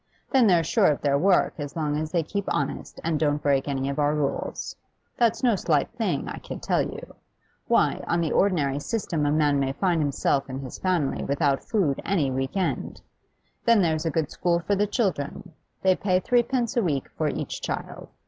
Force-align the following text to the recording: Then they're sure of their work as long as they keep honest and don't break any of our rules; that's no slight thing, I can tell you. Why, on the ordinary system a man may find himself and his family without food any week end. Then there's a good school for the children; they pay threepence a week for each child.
Then 0.31 0.47
they're 0.47 0.63
sure 0.63 0.87
of 0.87 1.01
their 1.01 1.19
work 1.19 1.53
as 1.59 1.75
long 1.75 1.95
as 1.95 2.11
they 2.11 2.23
keep 2.23 2.45
honest 2.47 2.99
and 3.03 3.19
don't 3.19 3.39
break 3.39 3.67
any 3.67 3.87
of 3.87 3.99
our 3.99 4.15
rules; 4.15 4.75
that's 5.15 5.43
no 5.43 5.55
slight 5.55 5.91
thing, 5.91 6.27
I 6.27 6.39
can 6.39 6.59
tell 6.59 6.81
you. 6.81 7.13
Why, 7.67 8.03
on 8.07 8.19
the 8.19 8.31
ordinary 8.31 8.79
system 8.79 9.27
a 9.27 9.31
man 9.31 9.59
may 9.59 9.73
find 9.73 10.01
himself 10.01 10.49
and 10.49 10.59
his 10.59 10.79
family 10.79 11.23
without 11.23 11.63
food 11.63 12.01
any 12.03 12.31
week 12.31 12.57
end. 12.57 12.99
Then 13.63 13.83
there's 13.83 14.07
a 14.07 14.09
good 14.09 14.31
school 14.31 14.57
for 14.59 14.75
the 14.75 14.87
children; 14.87 15.53
they 15.83 15.95
pay 15.95 16.19
threepence 16.19 16.75
a 16.75 16.81
week 16.81 17.07
for 17.15 17.27
each 17.27 17.61
child. 17.61 18.07